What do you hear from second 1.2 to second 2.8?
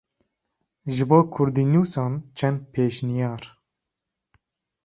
kurdînûsan çend